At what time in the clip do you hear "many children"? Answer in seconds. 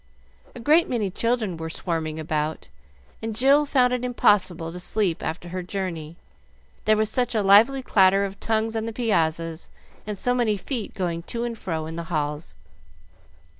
0.89-1.57